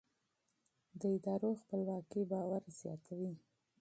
[0.99, 3.33] د ادارو خپلواکي باور زیاتوي